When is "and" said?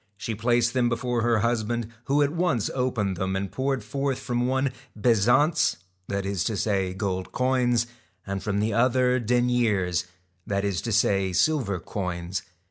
3.35-3.51, 8.25-8.41